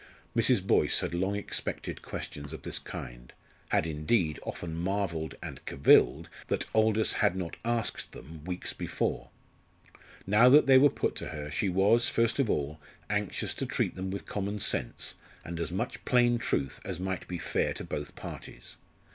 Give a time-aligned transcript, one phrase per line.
[0.35, 0.65] Mrs.
[0.65, 3.31] Boyce had long expected questions of this kind
[3.69, 9.29] had, indeed, often marvelled and cavilled that Aldous had not asked them weeks before.
[10.25, 12.79] Now that they were put to her she was, first of all,
[13.11, 15.13] anxious to treat them with common sense,
[15.45, 18.77] and as much plain truth as might be fair to both parties.